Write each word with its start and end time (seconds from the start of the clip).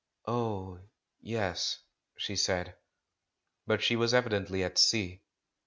"Oh, 0.25 0.79
y 1.21 1.33
e 1.33 1.35
s," 1.35 1.77
she 2.17 2.35
said. 2.35 2.75
But 3.67 3.83
she 3.83 3.95
was 3.95 4.15
evidently 4.15 4.63
at 4.63 4.79
sea. 4.79 5.21